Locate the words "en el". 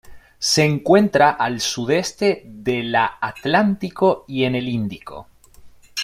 4.45-4.67